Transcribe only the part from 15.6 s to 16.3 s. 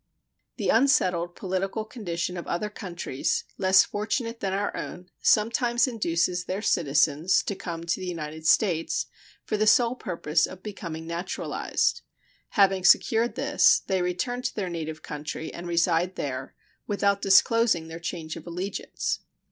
reside